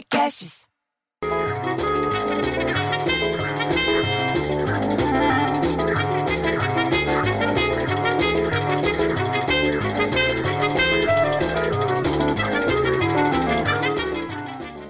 Podcasts. 0.00 0.66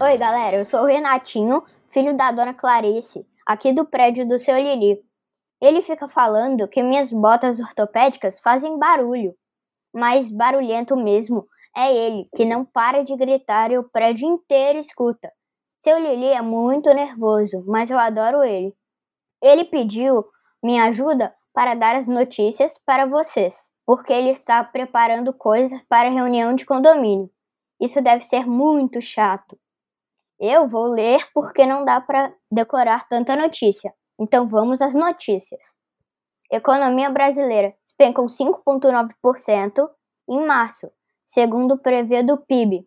Oi, 0.00 0.18
galera, 0.18 0.56
eu 0.56 0.64
sou 0.64 0.80
o 0.80 0.86
Renatinho, 0.86 1.62
filho 1.90 2.16
da 2.16 2.32
dona 2.32 2.52
Clarice, 2.52 3.24
aqui 3.46 3.72
do 3.72 3.84
prédio 3.84 4.26
do 4.26 4.40
seu 4.40 4.58
Lili. 4.58 5.00
Ele 5.60 5.82
fica 5.82 6.08
falando 6.08 6.66
que 6.66 6.82
minhas 6.82 7.12
botas 7.12 7.60
ortopédicas 7.60 8.40
fazem 8.40 8.76
barulho, 8.76 9.36
mas 9.94 10.28
barulhento 10.28 10.96
mesmo 10.96 11.46
é 11.76 11.94
ele, 11.94 12.28
que 12.34 12.44
não 12.44 12.64
para 12.64 13.04
de 13.04 13.14
gritar 13.14 13.70
e 13.70 13.76
o 13.76 13.84
prédio 13.84 14.26
inteiro 14.26 14.78
escuta. 14.78 15.30
Seu 15.76 15.98
Lili 15.98 16.28
é 16.28 16.40
muito 16.40 16.92
nervoso, 16.94 17.62
mas 17.66 17.90
eu 17.90 17.98
adoro 17.98 18.42
ele. 18.42 18.74
Ele 19.42 19.64
pediu 19.64 20.24
minha 20.62 20.84
ajuda 20.84 21.34
para 21.52 21.74
dar 21.74 21.94
as 21.94 22.06
notícias 22.06 22.78
para 22.84 23.04
vocês, 23.04 23.54
porque 23.84 24.12
ele 24.12 24.30
está 24.30 24.64
preparando 24.64 25.34
coisas 25.34 25.80
para 25.88 26.08
a 26.08 26.12
reunião 26.12 26.54
de 26.54 26.64
condomínio. 26.64 27.30
Isso 27.80 28.00
deve 28.00 28.24
ser 28.24 28.46
muito 28.46 29.02
chato. 29.02 29.58
Eu 30.40 30.68
vou 30.68 30.86
ler 30.86 31.28
porque 31.34 31.66
não 31.66 31.84
dá 31.84 32.00
para 32.00 32.32
decorar 32.50 33.06
tanta 33.06 33.36
notícia. 33.36 33.92
Então 34.18 34.48
vamos 34.48 34.80
às 34.80 34.94
notícias. 34.94 35.60
Economia 36.50 37.10
brasileira 37.10 37.74
despencou 37.84 38.26
5,9% 38.26 39.88
em 40.28 40.46
março, 40.46 40.90
segundo 41.26 41.74
o 41.74 41.78
prevê 41.78 42.22
do 42.22 42.38
PIB. 42.38 42.86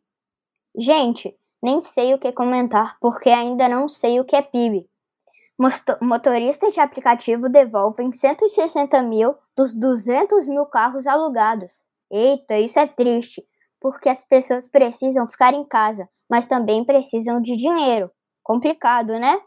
Gente, 0.75 1.37
nem 1.61 1.81
sei 1.81 2.13
o 2.13 2.17
que 2.17 2.31
comentar 2.31 2.97
porque 2.99 3.29
ainda 3.29 3.67
não 3.69 3.87
sei 3.87 4.19
o 4.19 4.25
que 4.25 4.35
é 4.35 4.41
PIB. 4.41 4.89
Motoristas 6.01 6.73
de 6.73 6.79
aplicativo 6.79 7.49
devolvem 7.49 8.13
160 8.13 9.01
mil 9.03 9.35
dos 9.55 9.73
200 9.73 10.47
mil 10.47 10.65
carros 10.65 11.05
alugados. 11.05 11.81
Eita, 12.09 12.57
isso 12.57 12.79
é 12.79 12.87
triste, 12.87 13.45
porque 13.79 14.09
as 14.09 14.23
pessoas 14.23 14.65
precisam 14.65 15.27
ficar 15.27 15.53
em 15.53 15.65
casa 15.65 16.09
mas 16.29 16.45
também 16.45 16.85
precisam 16.85 17.41
de 17.41 17.57
dinheiro. 17.57 18.11
Complicado, 18.43 19.17
né? 19.19 19.41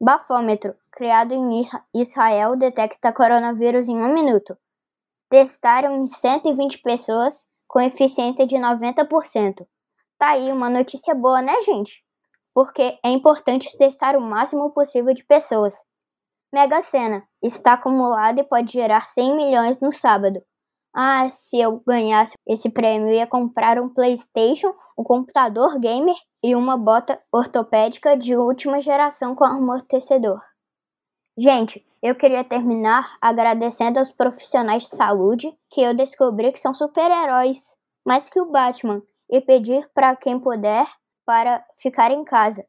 Bafômetro, 0.00 0.76
criado 0.92 1.34
em 1.34 1.68
Israel, 1.92 2.56
detecta 2.56 3.12
coronavírus 3.12 3.88
em 3.88 3.96
um 3.96 4.14
minuto. 4.14 4.56
Testaram 5.28 6.02
em 6.02 6.06
120 6.06 6.78
pessoas 6.78 7.46
com 7.68 7.80
eficiência 7.80 8.46
de 8.46 8.56
90%. 8.56 9.66
Tá 10.18 10.30
aí 10.30 10.50
uma 10.50 10.70
notícia 10.70 11.14
boa, 11.14 11.42
né, 11.42 11.52
gente? 11.62 12.02
Porque 12.54 12.98
é 13.04 13.10
importante 13.10 13.76
testar 13.76 14.16
o 14.16 14.20
máximo 14.20 14.70
possível 14.72 15.14
de 15.14 15.24
pessoas. 15.24 15.76
Mega 16.52 16.80
Sena 16.80 17.22
está 17.42 17.74
acumulado 17.74 18.40
e 18.40 18.44
pode 18.44 18.72
gerar 18.72 19.06
100 19.06 19.36
milhões 19.36 19.80
no 19.80 19.92
sábado. 19.92 20.42
Ah, 20.94 21.28
se 21.28 21.60
eu 21.60 21.80
ganhasse 21.86 22.32
esse 22.46 22.70
prêmio, 22.70 23.12
ia 23.12 23.26
comprar 23.26 23.78
um 23.78 23.88
PlayStation, 23.88 24.72
um 24.98 25.04
computador 25.04 25.78
gamer 25.78 26.16
e 26.42 26.56
uma 26.56 26.76
bota 26.76 27.20
ortopédica 27.30 28.16
de 28.16 28.34
última 28.34 28.80
geração 28.80 29.34
com 29.34 29.44
amortecedor. 29.44 30.40
Gente, 31.38 31.86
eu 32.02 32.14
queria 32.14 32.42
terminar 32.42 33.16
agradecendo 33.20 33.98
aos 33.98 34.10
profissionais 34.10 34.82
de 34.82 34.90
saúde 34.90 35.56
que 35.70 35.80
eu 35.80 35.94
descobri 35.94 36.50
que 36.50 36.58
são 36.58 36.74
super-heróis, 36.74 37.76
mais 38.04 38.28
que 38.28 38.40
o 38.40 38.50
Batman, 38.50 39.02
e 39.30 39.40
pedir 39.40 39.88
para 39.94 40.16
quem 40.16 40.38
puder 40.40 40.86
para 41.24 41.64
ficar 41.78 42.10
em 42.10 42.24
casa. 42.24 42.66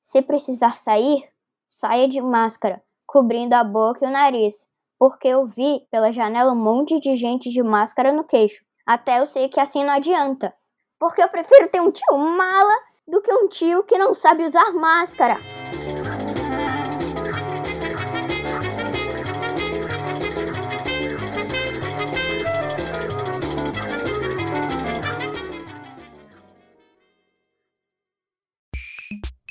Se 0.00 0.20
precisar 0.20 0.78
sair, 0.78 1.22
saia 1.66 2.08
de 2.08 2.20
máscara, 2.20 2.82
cobrindo 3.06 3.54
a 3.54 3.62
boca 3.62 4.04
e 4.04 4.08
o 4.08 4.10
nariz 4.10 4.68
porque 4.98 5.28
eu 5.28 5.46
vi 5.46 5.86
pela 5.90 6.12
janela 6.12 6.52
um 6.52 6.56
monte 6.56 6.98
de 6.98 7.14
gente 7.14 7.50
de 7.50 7.62
máscara 7.62 8.12
no 8.12 8.24
queixo. 8.24 8.62
Até 8.84 9.20
eu 9.20 9.26
sei 9.26 9.48
que 9.48 9.60
assim 9.60 9.84
não 9.84 9.94
adianta. 9.94 10.52
Porque 10.98 11.22
eu 11.22 11.28
prefiro 11.28 11.68
ter 11.68 11.80
um 11.80 11.92
tio 11.92 12.18
mala 12.18 12.74
do 13.06 13.22
que 13.22 13.32
um 13.32 13.46
tio 13.48 13.84
que 13.84 13.96
não 13.96 14.12
sabe 14.12 14.44
usar 14.44 14.72
máscara. 14.72 15.36